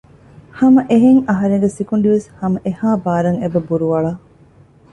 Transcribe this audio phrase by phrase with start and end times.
[0.57, 4.11] ހަމައެހެން އަހަރެންގެ ސިކުނޑިވެސް ހަމަ އެހާ ބާރަށް އެބަ ބުރުއަޅަ